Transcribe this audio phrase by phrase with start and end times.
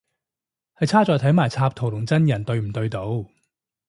[0.79, 3.23] 係差在睇埋插畫同真人對唔對到